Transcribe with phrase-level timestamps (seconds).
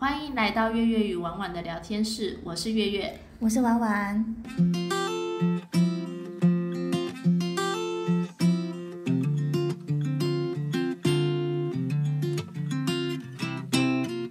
[0.00, 3.18] 欢迎来到月月与婉婉的聊天室，我是月月。
[3.40, 4.24] 我是婉婉。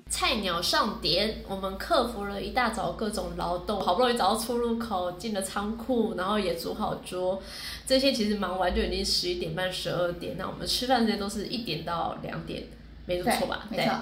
[0.10, 7.44] 菜鸟上点，我们克服了一大早各种劳动，好不容易找到出入口，进了仓库，然后也煮好桌。
[7.86, 12.64] 这些其实忙完就已经十一点半、十二点，那我们吃饭时间都是一点到两点，
[13.06, 13.68] 没错吧？
[13.70, 13.94] 没错。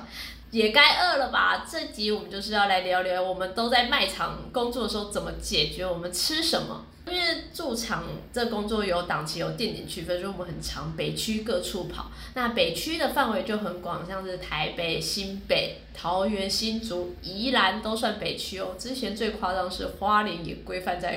[0.55, 1.67] 也该饿了吧？
[1.69, 6.85] 这集我们就是要来聊聊，我们都在卖场工作的时候怎么解决我们吃什么。
[7.07, 12.11] 因为驻场这工作有档期、有定点区分，所以我们很长北区各处跑。
[12.33, 18.75] 那北区的范围就很广，像是台北、新北、桃园、新竹、宜兰都算北区哦。
[18.77, 21.15] 之前最夸张是花莲也规范在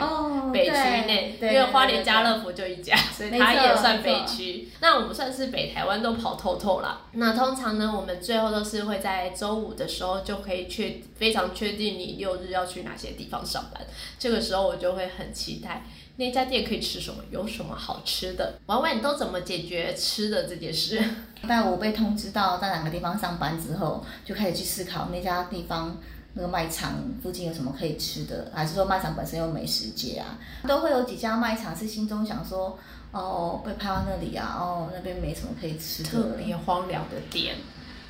[0.53, 4.69] 北区内，因为花莲家乐福就一家， 所以它也算北区。
[4.81, 7.07] 那我们算是北台湾都跑透透了。
[7.13, 13.85] 那通常呢，我们最后都是会在周五的时候就可以确非常确定你六日要去哪些地方上班。
[14.19, 15.78] 这个时候我就会很期待。
[16.19, 17.23] 那家店可以吃什么？
[17.31, 18.59] 有什么好吃的？
[18.67, 21.01] 婉婉，你都怎么解决吃的这件事？
[21.49, 25.97] 在我被通知到在哪个地方上班之后，就开始去思考那家地方
[26.35, 30.37] 那个卖场附近有什么可以吃的，还是说卖场本身有美食街啊？
[30.67, 32.77] 都会有几家卖场是心中想说，
[33.13, 37.55] 哦，被拍到那里啊，哦，那边没什么可以吃的，特别荒凉的店，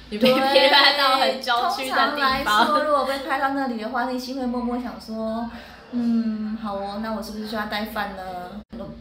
[0.08, 2.10] 你被拍到很郊区的地方。
[2.12, 5.50] 通常来说，如果被拍到那里的话，内心会默默想说。
[5.92, 8.22] 嗯，好哦，那我是不是需要带饭呢？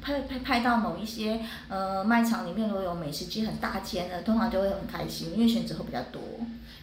[0.02, 6.22] 拍拍拍到某一些呃卖场里面，如果有美食街很大间的，通常就会很开心，因为选择会比较多。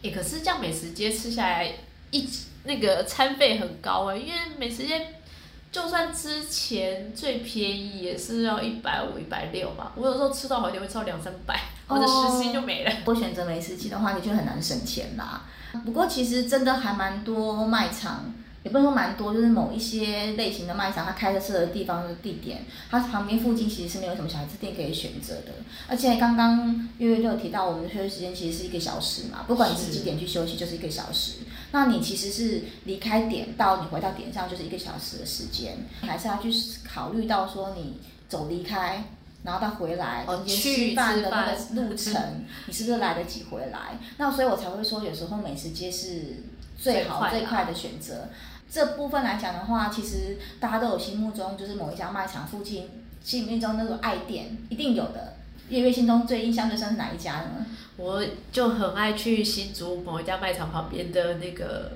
[0.02, 1.72] 哎，可是这样美食街吃下来
[2.10, 2.28] 一
[2.64, 5.14] 那个餐费很高哎，因为美食街
[5.72, 9.92] 就算之前最便宜也是要一百五、一百六吧。
[9.96, 12.92] 我有时候吃到好点会超两三百，我的时薪就没了。
[13.06, 15.42] 我选择美食街的话，你就很难省钱啦。
[15.84, 18.34] 不过其实真的还蛮多卖场。
[18.64, 25.52] 也不能说蛮多，就是某一些类型的卖场，它开设的地方的地点，它旁边附近其实是没有什么小孩子店可以选择的。
[25.86, 31.34] 而且刚刚月月就有提到，我们的休息时间其实是一个小时嘛，不管你是几点去休息，就是一个小时。
[31.72, 36.50] 那你其实是离开点到你回到点上就是一个小时的时间，你还是要去
[36.88, 37.98] 考虑到说你
[38.30, 39.04] 走离开，
[39.42, 42.14] 然后到回来哦、去吃饭的那个路程，
[42.66, 43.98] 你是不是来得及回来？
[44.16, 46.44] 那所以我才会说，有时候美食街是
[46.80, 48.28] 最好最快的选择。
[48.74, 52.90] 这部分来讲的话，其实大家都有心目中就是某一家卖场附近
[53.22, 55.34] 心里面中那种爱店，一定有的。
[55.68, 57.64] 月月心中最印象最深是哪一家呢？
[57.96, 58.20] 我
[58.50, 61.92] 就很爱去新竹某一家卖场旁边的那个，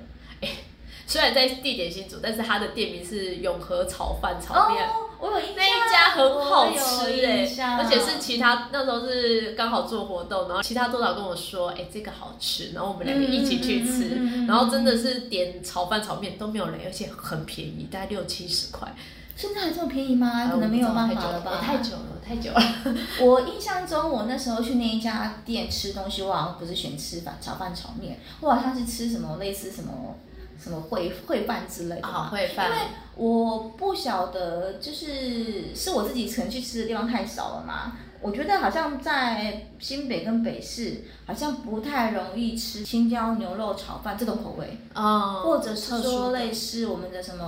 [1.09, 4.87] 虽然在地点新竹，但是它的店名是永和炒饭炒面。
[5.19, 18.87] 我有印象，那一家很好吃哎，而且是其他那时候是刚好做活动，然后其他多少跟我说，哎，这个好吃，然后我们两个一起去吃，然后真的是点炒饭炒面都没有雷，而且很便宜，大概六七十块。
[19.35, 20.47] 现在还这么便宜吗？
[20.51, 21.59] 可能没有办法了吧？
[21.59, 22.61] 太久了，太久了。
[23.19, 30.15] 我印象中，我那时候去那一家店吃东西，我好像不是选吃饭炒饭炒面，我好像是吃什么类似什么。
[30.61, 32.69] 什么烩烩饭之类的啊，烩饭。
[32.69, 32.81] 因为
[33.15, 37.93] 我不晓得，就是是我自己可能去吃的地方太少了嘛。
[38.21, 47.45] 我觉得好像在新北跟北市，好像不太容易吃青椒牛肉炒饭这种口味哦，或者是说类似我们的什么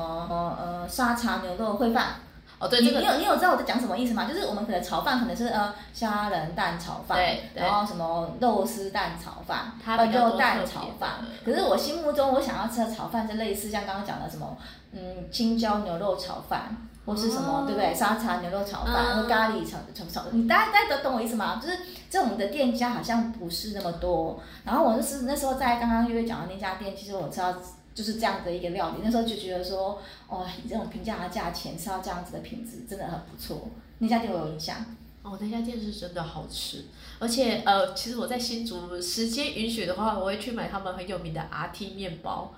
[0.58, 2.16] 呃沙茶牛肉烩饭。
[2.62, 4.26] 哦，对，这个你有你有知道我在讲什么意思吗？
[4.26, 7.18] 就是我们可能炒饭可能是呃虾仁蛋炒饭，
[7.56, 11.10] 然后什么肉丝蛋炒饭，呃肉蛋炒饭。
[11.44, 14.56] 可是我心目中我想要吃的炒饭是类似像刚刚讲的什么
[14.94, 17.96] 嗯青椒牛肉炒饭，或是什么对不对？
[17.96, 21.60] 沙茶牛肉炒饭，或咖喱炒炒炒，你大家大家都懂我意思吗？
[21.60, 21.80] 就是
[22.12, 24.40] 这种的店家好像不是那么多。
[24.64, 27.52] 然后我就是那时候在刚刚月月讲的那家店，其实我知道。
[27.94, 33.70] 就是这样的一个料理，那时候就觉得说，哦，以这种平价的价钱吃到这样子的品质，真的很不错。
[34.00, 34.86] 那家店我有印象。
[35.24, 36.86] 哦，那家店是真的好吃，
[37.20, 42.56] 而且呃，其实我在新竹时间允许的话，我会去买他们很有名的 RT 面包。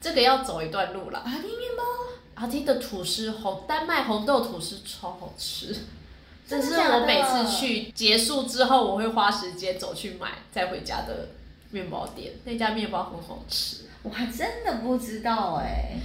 [0.00, 1.22] 这个要走一段路了。
[1.24, 5.72] RT 面包，RT 的吐司红丹麦红豆吐司超好吃。
[6.48, 11.28] 这是我每次去结束之后，我会花时间走去买再回家的
[11.70, 12.32] 面包店。
[12.42, 13.84] 那家面包很好吃。
[14.04, 15.96] 我还真的不知道哎。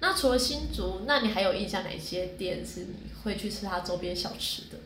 [0.00, 4.78] 那除了新竹，那你还有印象哪些店是你会去吃它周边小吃的？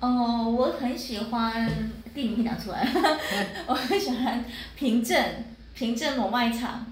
[0.00, 1.70] 哦，我很喜欢，
[2.14, 2.88] 地名讲出来，
[3.68, 4.42] 我很喜欢
[4.74, 6.86] 平镇，平镇某卖场，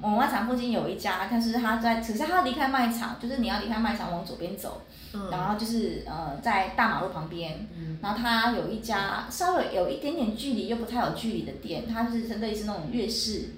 [0.00, 4.80] 某卖场附近有一家，但是他在，可是他离开卖场，就是你要离开卖场往左边走，
[5.30, 7.68] 然后就是呃在大马路旁边，
[8.00, 13.50] 然后他有一家稍微有一点点距离又不太有距离的店，它是类似那种粤式。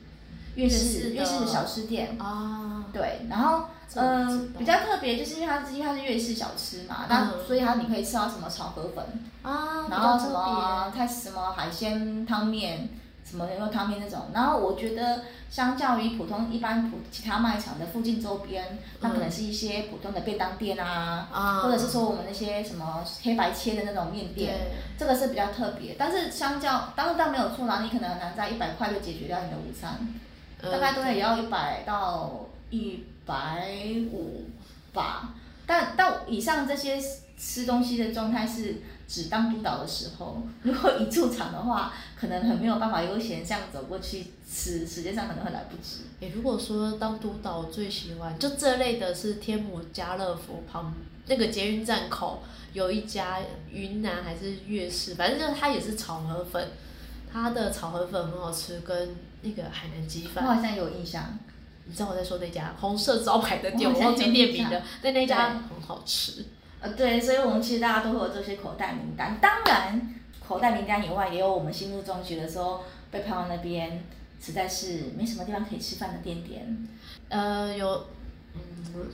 [0.58, 2.16] 粤式粤式的小吃店。
[2.19, 9.05] 啊，对，然后嗯呃比较特别，就是因为它是因为它是粤式小吃嘛，那、嗯所以它你可以吃到什么炒河粉，
[9.43, 12.88] 啊，然后什么它什么海鲜汤面，
[13.25, 14.26] 什么牛肉汤面那种。
[14.34, 24.58] 然后我觉得相较于普通一般普其他卖场的附近周边，那可能是一些普通的便当店啊，或者是说我们那些什么黑白切的那种面店。
[24.58, 30.14] 对，这个是比较特别，但是相较，当然但没有错啦，你可能很难在一百块就解决掉你的午餐，嗯
[30.60, 33.69] 大概都也要一百到一百
[34.10, 34.44] 五
[34.93, 35.34] 吧。
[35.66, 36.99] 但但以上这些
[37.37, 38.76] 吃东西的状态是
[39.06, 46.00] 只当督导的时候，如果一驻场的话，可能很没有办法悠闲这样走过去吃，时间上可能会来不及。
[46.20, 50.93] 诶，如果说当督导，最喜欢就这类的是天母家乐福旁
[51.26, 53.38] 那个捷运站口有一家
[53.70, 56.69] 云南还是粤式，反正就是它也是炒河粉，
[57.32, 60.44] 它的炒河粉很好吃，跟那个海南鸡饭。
[60.44, 61.38] 我好像有印象，
[61.84, 66.44] 你知道我在说那家红色招牌的店，我忘记店名了，但那家很好吃。
[66.80, 69.38] 呃，对，所以我们其实大家都会有这些口袋名单。
[69.40, 70.14] 当然，
[70.46, 74.04] 口袋名单以外，也有我们心目中觉得说被派往那边
[74.40, 76.88] 实在是没什么地方可以吃饭的店点。
[77.28, 78.06] 呃，有，
[78.54, 78.60] 嗯，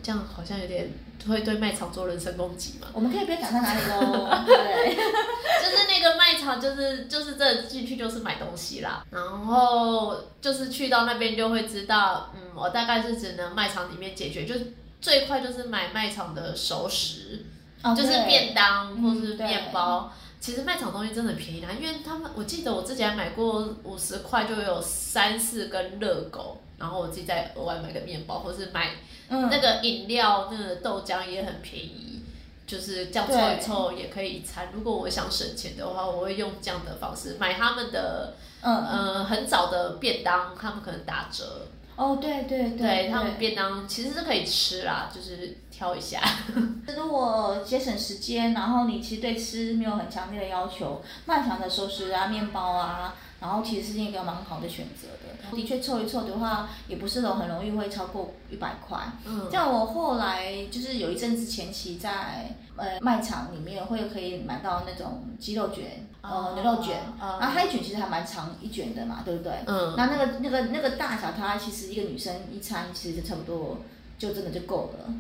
[0.03, 0.91] 这样好像有点
[1.29, 2.89] 会对卖场做人身攻击嘛。
[2.93, 4.95] 我们可以不要讲到哪里喽， 对？
[4.95, 14.55] 就是那个卖场，就是就是这进去就是买东西啦，然后就是去到那边就会知道，嗯，我大概是只能卖场里面解决，就
[15.01, 17.45] 最快就是买卖场的熟食，
[17.83, 20.13] 哦就是便当或是面包。
[20.41, 28.91] 其实卖场东西真的便宜啦，因为他们我记得我之前买过五十块就有三四根热狗，然后我自己再额外买个面包，或是买
[29.29, 32.23] 嗯，那个饮料，那个豆浆也很便宜，
[32.67, 34.69] 就是这样凑一凑也可以一餐。
[34.73, 46.21] 如果我想省钱的话，我会用这样的方式买他们的嗯，呃很早的便当，他们可能打折，哦，对对对他们便当其实是可以吃啦，就是挑一下。
[46.97, 55.55] 如果节省时间，然后你其实对吃没有很强烈的要求，漫长的收拾啊、面包啊，然后其实是一个蛮好的选择的。
[55.55, 58.99] 的确凑一凑的话，也不是那种很容易会超过一百块。
[59.27, 69.53] 嗯，像我后来就是有一阵子前期在呃卖场里面会可以买到那种鸡肉卷，呃牛肉卷，啊然后它一卷其实还蛮长一卷的嘛，对不对？
[69.67, 73.79] 嗯，那那个那个那个大小，它其实一个女生一餐其实就差不多
[74.19, 75.15] 就真的就够了。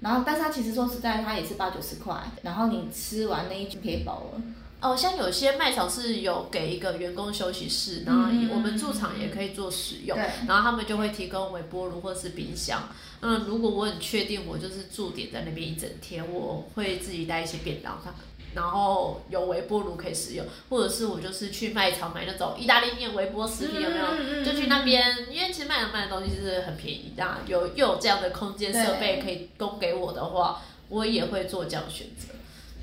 [0.00, 4.42] 然后，但是它其实说实在，它也是八九十块，然后你吃完那一卷可以饱了。
[4.80, 10.24] 哦，像有些卖场是有给一个员工休息室，然后嗯我们驻场也可以做使用，对。
[10.46, 12.88] 然后他们就会提供微波炉或是冰箱。
[13.22, 18.14] 嗯，如果我很确定我就是驻点在那边一整天，我会自己带一些便当上，
[18.54, 24.04] 然后有微波炉可以使用，或者是我就是去卖场买那种意大利面微波食品，有没有？
[24.18, 32.34] 嗯就去那边，因为其实卖场卖的东西是很便宜，那有又有这样的空间设备可以供给我的话，我也会做这样选择，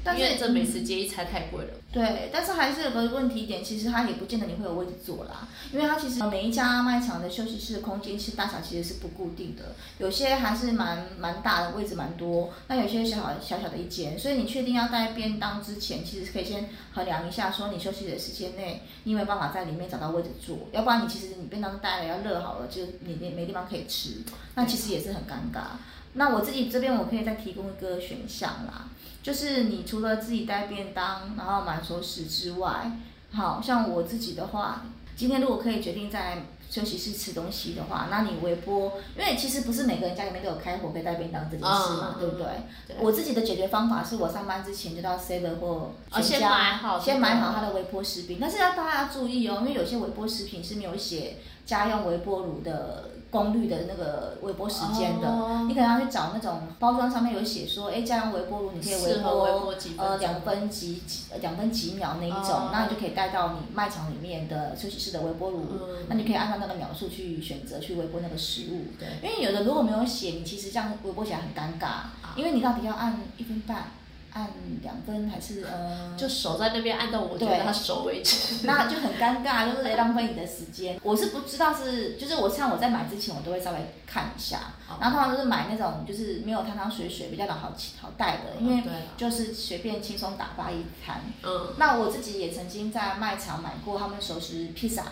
[0.04, 1.72] 但是因为这美食街一餐太贵了。
[1.92, 24.22] 对，但是还是有个问题点，其实它也不见得你会有位置坐啦，因为它其实每一家卖场的休息室的空间其实大小其实是不固定的，有些还是蛮蛮大的，位置蛮多，那有些小小小小的一间，所以你确定要带便当之前，其实可以先衡量一下，说你休息的时间内，你有没有办法在里面找到位置坐，要不然你其实你便当带了要热好了，就你你没地方可以吃，
[24.56, 25.78] 那其实也是很尴尬。
[26.16, 28.88] 那我自己这边我可以再提供一个选项啦，
[29.24, 32.92] 就是你除了自己带便当，然后买熟食之外，
[33.32, 42.46] 好像我自己的话，今天如果可以决定在休息室吃东西的话，那你微波，因为其实不是每个人家里面都有开火可以带便当这件事嘛，嗯对不对？
[42.88, 55.66] 对我自己的解决方法是我上班之前就到 Seven 或哦全先家、买好先买好这个它的微波食品，但是要大家要注意哦，因为有些微波食品是没有写家用微波炉的功率的那个微波时间的，哦。
[55.68, 62.70] 你可能要去找那种包装上面有写说，哎，家用微波炉你可以微适合微波波几分呃两分几几呃两分几秒那一种，哦。
[62.72, 66.06] 那你就可以带到你卖场里面的休息室的微波炉，嗯。
[66.08, 68.86] 那你可以按照那个秒数去选择去微波那个食物。
[69.00, 72.04] 对，因为有的如果没有写，你其实这样微波起来很尴尬，
[72.38, 73.88] 因为你到底要按一分半，
[74.34, 74.50] 按
[74.82, 78.66] 两分还是呃，就守在那边按到我觉得它熟为止。
[78.68, 81.00] 那就很尴尬，就是浪费你的时间。
[81.04, 87.72] 我是不知道是，就是我像我在买之前，我都会稍微看一下，哦然后通常都是买那种就是没有汤汤水水，比较的好
[88.02, 88.84] 好带的，因为
[89.16, 91.22] 就是随便轻松打发一餐。
[91.44, 95.04] 嗯，那我自己也曾经在卖场买过他们熟食披萨，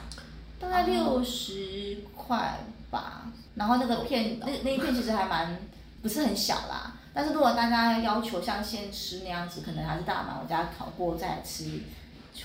[0.59, 2.59] 大概六十块
[2.89, 3.27] 吧。
[3.53, 5.59] 然后那个片，那那一片其实还蛮
[6.01, 6.93] 不是很小啦。
[7.13, 11.65] 但是如果大家要求像现吃那样子，可能还是大买我家烤过再来吃，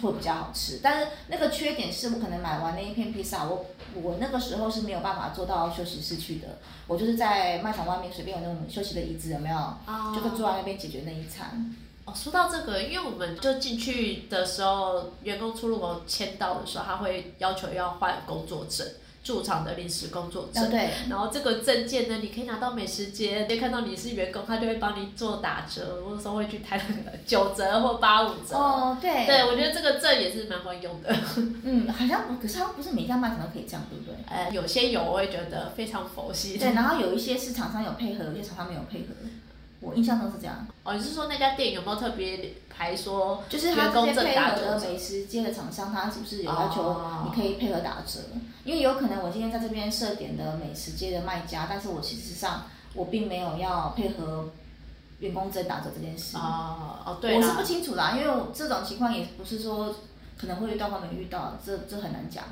[0.00, 0.80] 会比较好吃。
[0.82, 9.56] 但是那个缺点是我可能买完那一片披萨，我我那个时候是没有办法坐到休息室去的，我就是在卖场外面随便有那种休息的椅子，有没有？
[9.56, 11.74] 啊就坐在那边解决那一餐。
[12.04, 18.86] 哦，说到这个，因为我们就进去的时候，员工出入口签到的时候，他会要求要换工作证，
[19.26, 20.70] 驻场的临时工作哦，证。
[20.70, 28.56] 对，然后这个证件呢，你可以拿到美食街，可以看到你是员工，他就会帮你做打折，或者说会去谈那个九折或八五折。
[28.56, 31.12] 哦，对，对，我觉得这个证也是蛮管用的。
[31.64, 34.14] 嗯，好像，可是它不是每家卖场都可以这样，对不对？
[34.28, 36.56] 呃，有些有，我会觉得非常佛系。
[36.56, 39.06] 对，然后有一些是厂商有配合，有些厂商没有配合。
[39.80, 48.20] 我印象中是这样，哦，你是说那家店有没有特别排说就是他员工这些配合的美食街的厂商，他是不是有要求哦你可以配合打折？
[48.64, 52.64] 因为有可能我今天在这边设点的美食街的卖家，但是我其实上
[52.94, 54.48] 我并没有要配合
[55.20, 56.36] 员工证打折这件事。
[56.36, 59.94] 哦哦，对我是不清楚啦，因为我这种情况也不是说
[60.38, 62.44] 可能会遇到或没遇到，这这很难讲。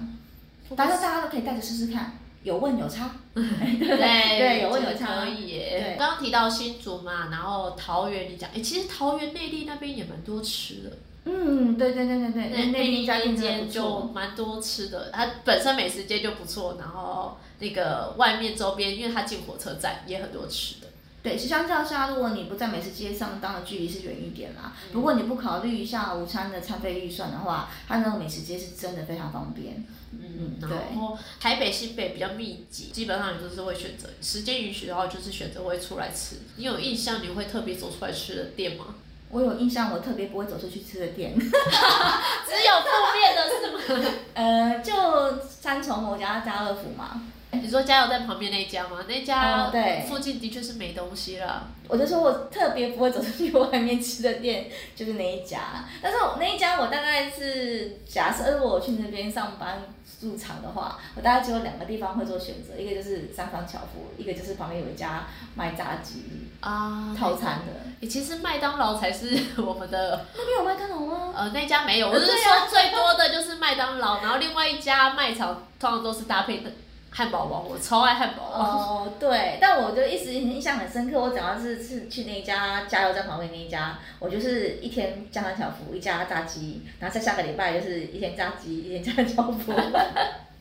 [0.77, 2.13] 但是大家都可以带着试试看，
[2.45, 3.11] 有问有差。
[3.35, 5.83] 对对有问有这个差可以耶。
[5.85, 14.01] 对刚刚提到新竹嘛，然后桃园你讲，哎，其实桃园内地那边也蛮多吃的，嗯，对对对对对，内内地那店真的间就。
[14.15, 20.84] 蛮多吃的，它本身美食街就不错，然后那个外面周边，因为它进火车站也很多吃的。
[21.25, 24.75] 对，是相较下，如果你不在美食街上，当然距离是远一点啦。
[24.77, 29.87] 嗯如果你不考虑一下午餐的餐费预算的话，它那个美食街是真的非常方便。
[30.13, 36.37] 嗯，对然后台北、新北比较密集，基本上你就是会选择时间允许的话，就是选择会出来吃。
[36.57, 38.95] 你有印象你会特别走出来吃的店吗？
[39.31, 42.89] 我有印象，我特别不会走出去吃的店， 只有负
[43.19, 44.11] 面的是吗？
[44.35, 47.23] 呃，就三重我家家乐福嘛。
[47.63, 49.05] 你说加油站旁边那一家吗？
[49.09, 51.69] 那家哦对附近的确是没东西了。
[51.87, 55.85] 我就说我特别不会走出去外面吃的店， 就是那一家。
[56.03, 59.83] 但是我那一家我大概是假设，如果我去那边上班
[60.21, 66.23] 驻场的话，我大概只有两个地方会做选择，一个就是三方巧福，一个就是旁边有一家卖炸鸡
[66.61, 67.73] 啊套餐的。
[68.01, 71.33] 欸其实麦当劳才是 我们的，那边有麦当劳吗？
[71.35, 72.09] 呃，那家没有。
[72.09, 76.71] 我是说最多的就是麦当劳，然后另外一家卖场通常都是搭配的
[77.17, 78.61] 汉堡王，我超爱汉堡王。
[78.61, 81.21] 哦，对，但我就一直印象很深刻。
[81.21, 89.73] 我只要是是去那一家加油站旁边那一家，我就是一天加三巧福，一家炸鸡，然后在下个礼拜就是一天炸鸡，一天加巧福。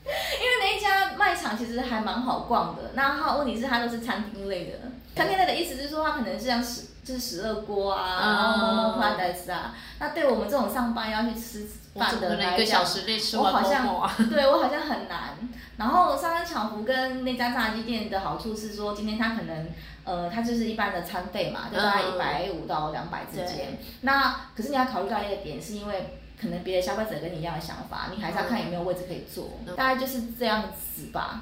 [0.05, 4.73] 因为那一家卖场其实还蛮好逛的，那它问题是它都是餐厅类的。
[5.15, 9.75] 餐厅类的意思就是说，它可能是像十就是十二锅啊，然后某某 p a d 啊。
[9.99, 13.85] 那对我们这种上班要去吃饭的来讲我好像？
[14.29, 15.37] 对我好像很难。
[15.75, 19.67] 然后三三巧福跟那家炸鸡店的好处是说，今天它可能
[20.03, 23.77] 呃，它就是一般的餐费嘛，就大概一嗯百五到两百之对间。
[24.01, 30.63] 那可是你要考虑到一个点，是因为可能别的消费者跟你一样的想法，你还是要看有没有位置可以坐，嗯大概就是这样
[30.95, 31.41] 子吧。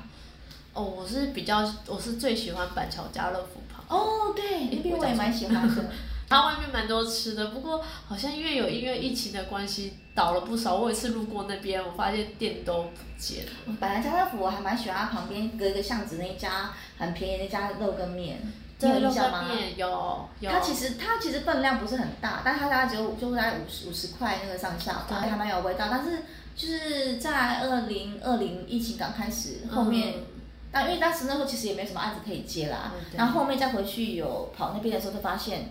[0.73, 3.83] 哦，我是比较，我是最喜欢板桥家乐福旁。
[3.87, 5.85] 哦，对，那边我也蛮喜欢的。
[6.29, 10.75] 它外面蛮多吃的，不过好像因为有因为疫情的关系倒了不少。
[10.75, 13.51] 我有一次路过那边，我发现店都不见了。
[13.81, 18.39] 本来家乐福我还蛮喜欢它旁边隔一个巷子那一家很便宜那家肉羹面，
[18.79, 19.49] 你有印象吗？
[19.75, 20.49] 有有。
[20.49, 25.89] 它其实它其实分量不是很大，但它大概只有就在五十五十块那个上下吧，对还蛮有味道。
[25.91, 26.19] 但是
[26.55, 30.23] 就是在二零二零疫情刚开始后面，嗯
[30.71, 35.69] 但因为当时那时候其实也没什么案子可以接啦，然后后面再回去有跑那边的时候，就发现，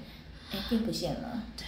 [0.53, 1.43] 哎，店不见了。
[1.57, 1.65] 对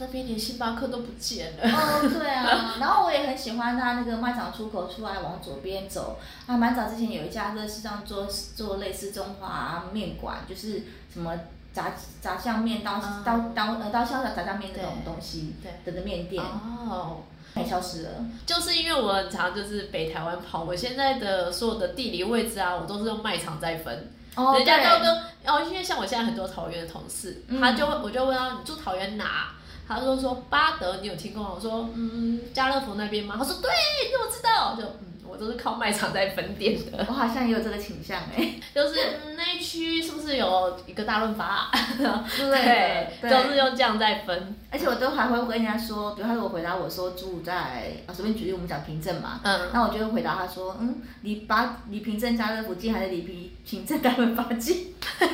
[0.00, 1.68] 那边连星巴克都不见了。
[1.68, 11.36] 哦， 对啊，然后我也很喜欢它那个卖场出口出来往左边走，啊蛮早之前有一家乐事上做做类似中华面馆，就是什么
[11.78, 17.18] 炸炸酱面、刀嗯刀刀呃刀削的炸酱面这种东西对的的面店，哦，
[17.54, 18.10] 也消失了。
[18.44, 24.10] 就是因为我很常就是北台湾跑，我现在的所有的地理位置啊，我都是用卖场在分。
[24.34, 29.54] 哦，人家都对跟哦，因为像我现在很多桃园的同事，嗯他就会我就问他你住桃园哪？
[29.86, 31.50] 他就说巴德，你有听过吗？
[31.54, 33.36] 我说嗯，家乐福那边吗？
[33.38, 33.70] 他说对，
[34.04, 34.72] 你怎么知道？
[34.72, 41.70] 我就嗯，我都是靠卖场在分店的，我好像也有这个倾向哎， 就是嗯那一区是不是有一个大润发？
[42.28, 44.56] 之类的，都是用这样在分。
[44.70, 54.94] 而且我都还会跟人家说，比如他如果回答我说住在啊，随便举例，我们讲平镇嘛，嗯，那我就会回答他说，嗯，离八离平镇家乐福近还是离平平镇大润发近？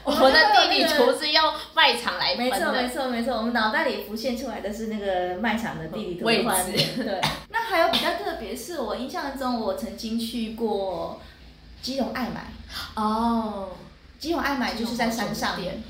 [0.04, 2.88] 我们的地理图是用卖场来分没错，没。
[2.88, 3.36] 错，没错。
[3.36, 6.96] 我们脑袋里浮现出来的是那个卖场的地理图位置的画面。
[6.96, 7.20] 对。
[7.50, 11.20] 那还有比较特别，是我印象中我曾经去过
[11.82, 12.52] 基隆爱买。
[12.94, 13.70] 哦，
[14.18, 15.82] 基隆爱买就是在山上，店。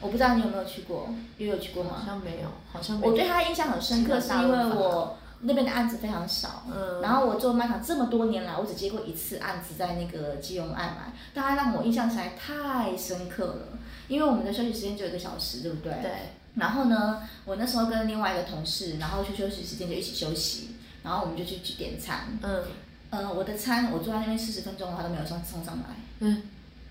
[0.00, 2.06] 我不知道你有没有去过，也有去过吗好？
[2.06, 3.12] 像没有，好像没有。
[3.12, 6.64] 我对它印象很深刻，是因为我那边的案子非常少。
[6.72, 13.78] 嗯，然后我做卖场这么多年来，我只接过一次案子，在那个基隆爱买，但它让我印象起来太深刻了，
[14.08, 15.92] 因为我们的休息时间只有一个小时，对不对？
[16.02, 16.10] 对，
[16.54, 22.38] 然后呢，我那时候跟另外一个同事，然后去休息时间就一起休息，然后我们就去去点餐。
[22.42, 22.64] 嗯
[23.10, 25.84] 呃，我的餐我坐在那边四十分钟，他都没有送送上来，
[26.20, 26.42] 嗯，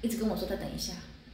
[0.02, 0.94] 一直跟我说再等一下，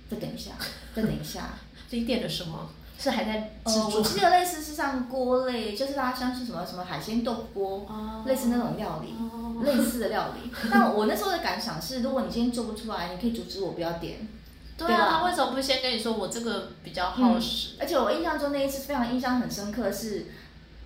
[0.10, 0.52] 再等一下，
[0.96, 1.50] 再等一下。
[1.88, 2.70] 所以点了什么？
[3.02, 4.00] 是还在呃，制作？
[4.00, 9.16] 我记得类似是像锅类，就是大家像是什么什么海鲜豆腐锅，哦类似那种料理。
[9.20, 14.28] 哦类似的料理， 但我那时候的感想是，如果你今天做不出来，你可以阻止我不要点。
[14.76, 17.76] 对啊，他为什么不先跟你说我这个比较耗时？
[17.80, 20.26] 而且我印象中那一次非常印象很深刻是，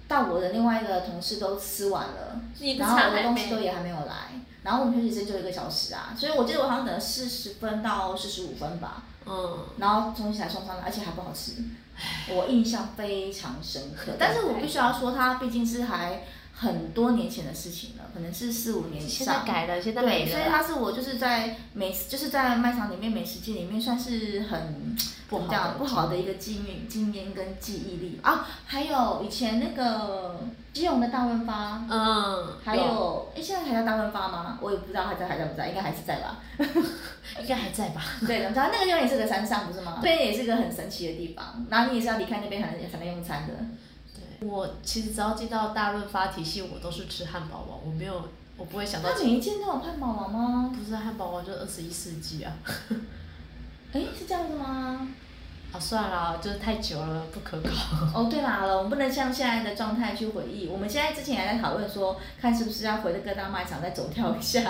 [0.09, 2.41] 到我的另外一个同事都吃完了，
[2.77, 3.23] 然后我的。
[3.23, 11.53] 东西都也还没有来，然后我们休息时间就一个小时啊，所以我记得我好像等了四十分到四十五分吧，嗯，然后东西才送上来，而且还不好吃，
[12.29, 14.13] 我印象非常深刻。
[14.19, 16.23] 但是我必须要说，它毕竟是还
[16.57, 19.45] 很多年前的事情了，可能是四五年以现在上。
[19.45, 20.31] 改了，现在对，没了。
[20.31, 24.95] 所以它是我就是在美就是在卖场里面美食界里面算是很
[25.27, 28.47] 不好不好的一个经验经验跟记忆力啊。
[28.65, 30.39] 还有以前那个
[30.71, 34.57] 基隆的大润发，嗯，还有哎现在还在大润发吗？
[34.61, 36.39] 我也不知道还在还在不在，应该还是在吧。
[37.41, 38.01] 应该还在吧？
[38.25, 39.95] 对，然后那个地方也是个山上不是吗？
[39.97, 43.53] 那边也是个很神奇的地方，然后你也是要离开那边才能才能用餐的。
[44.39, 50.71] 对，我其实只要进到大润发体系，我都是吃汉堡王，我没有，我不会想到那每一间都有汉堡王吗？
[50.77, 52.51] 不是汉堡王，就二十一世纪啊。
[53.91, 55.07] 哎，是这样子吗？
[55.71, 57.69] 啊，算了，就是太久了，不可靠。
[58.13, 60.67] 哦，对啦，好了，我们不能像现在的状态去回忆。
[60.67, 64.61] 我们现在之前还在讨论说，看是不是要回到各大卖场再走跳一下。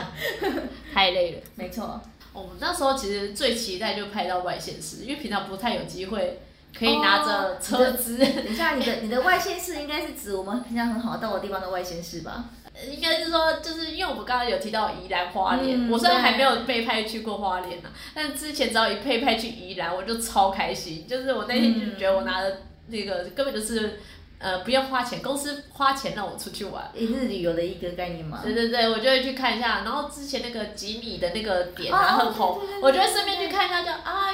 [0.91, 1.41] 太累了。
[1.53, 2.01] 没错，
[2.33, 6.39] 我们那时候其实最期待就拍到外县市，因为平常不太有机会
[6.77, 8.17] 可以拿着车资。
[8.17, 12.45] 等一下，你的你的外县市应该是指我们平常很好到的地方的外县市吧？
[12.91, 21.07] 应该是说，就是因为我们刚刚有提到宜兰花莲，嗯我虽然还没有被派去过花莲呢、但之前只要一被派去宜兰，我就超开心。
[21.07, 24.01] 就是我那天就觉得我拿的那个根本就是
[24.39, 26.91] 呃不用花钱，公司花钱让我出去玩。
[26.93, 28.41] 也是旅游的一个概念吗？
[28.43, 29.83] 对对对，我就会去看一下。
[29.85, 34.24] 然后之前那个吉米的那个点哦啊很红我就会顺便去看一下就，啊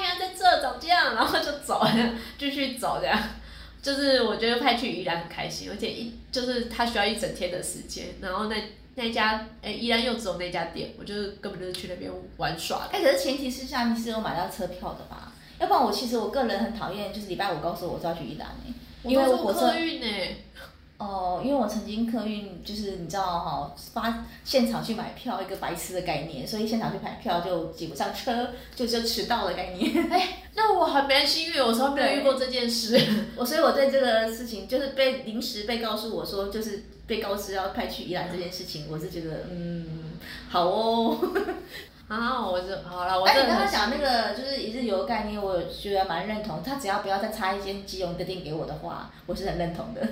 [1.14, 1.86] 然后就走，
[2.38, 3.18] 继续走这样。
[3.82, 8.56] 就是我觉得派去宜兰很开心，而且一就是他需要一整天的时间，然后那
[8.94, 12.90] 那家诶宜兰又只有那家店，我就是根本就是去那边玩耍的。
[12.92, 15.32] 哎，可是前提是下你是有买到车票的吧？
[15.58, 18.72] 要不然我其实我个人很讨厌，就是礼拜五告诉我是要去宜兰诶、
[19.02, 20.06] 因为我火车坐客运呢，
[21.02, 29.92] 哦，因为我曾经客运就是你知道哈、发现场去买票一个白痴的概念，所以现场去买票就挤不上车，就就迟到的概念。
[30.10, 32.98] 哎那我还蛮幸运，我从来没有遇过这件事。
[33.36, 40.12] 我所以我对这个事情就是被临时被告诉我说就是被告知要派去宜兰这件事情，我是觉得嗯
[40.48, 41.18] 好哦。
[42.08, 46.62] 啊，我是好了，我哎，真的很你刚刚讲那个就是一日游概念，我有觉得蛮认同。
[46.62, 50.06] 他只要不要再插一间基隆的店给我的话，我是很认同的。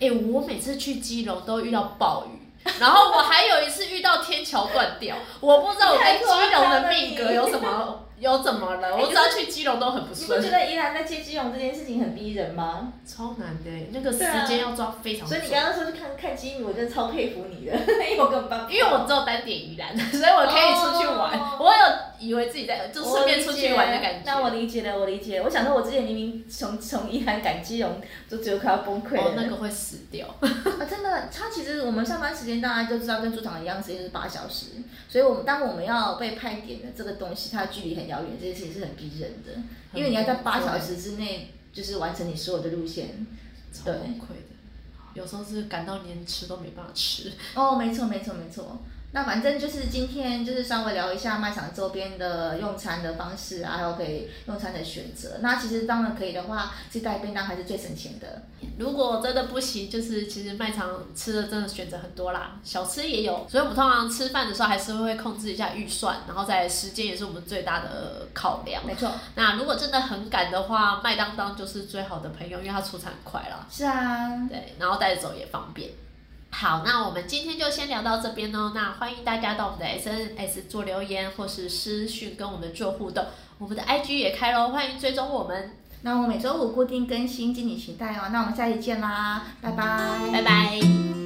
[0.00, 12.92] 哎、我每次去基隆都遇到暴雨，然后我还有一次遇到天桥断掉，我不知道我跟基隆的命格有什么有怎么了，我只要去基隆都很不你不觉，得宜兰在接基隆这件事情很逼人吗？
[13.06, 15.38] 超难的，那个时间要抓非常准。
[15.38, 17.76] 所以你刚刚说去看看基米，我真的超佩服你的，
[18.10, 21.38] 因为我根本办不到因为我只有单点宜兰， 所以我可以出去玩。
[21.38, 24.22] 哦我有以为自己在就顺便出去玩的感觉。
[24.24, 25.44] 那我理解了，我理解了。
[25.44, 29.22] 我想说，我之前明明从从宜兰赶基隆，就只有快要崩溃了。
[29.22, 30.26] 哦，那个会死掉。
[30.40, 34.66] 啊，真的，他其实我们上班时间大家就知道，跟猪场一样，时间是八小时。
[35.08, 39.52] 所以，我们当我们要被派点的这个东西，它距离很遥远，这件事情是很逼人的，
[39.92, 43.26] 因为你要在八小时之内，就是完成你所有的路线。
[43.72, 44.56] 超崩溃的，
[45.12, 47.30] 有时候是赶到连吃都没办法吃。
[47.54, 48.80] 哦，没错，没错，没错。
[49.16, 55.38] 那反正就是今天就是稍微聊一下卖场周边的用餐的方式啊，还有可以用餐的选择。
[55.40, 58.42] 那其实当然可以的话，自己带便当还是最省钱的。
[58.78, 68.84] 如果真的不行，就是其实卖场吃的真的选择很多啦，小吃也有，所以我们通常吃饭的时候还是会控制一下预算，然后在时间也是我们最大的考量。
[68.86, 73.66] 没错，那如果真的很赶的话，麦当当就是最好的朋友，因为它出餐快啦。
[73.70, 75.88] 是啊，对，然后带着走也方便。
[76.58, 78.72] 好，那我们今天就先聊到这边哦。
[78.74, 83.26] 那欢迎大家到我们的 SNS 做留言或是私讯跟我们做互动，
[83.58, 88.30] 我们的 IG 也开喽，欢迎追踪我们，那我们每周五固定更新，敬请期待哦。
[88.32, 89.86] 那我们下期见啦，拜拜，
[90.32, 91.25] 拜拜。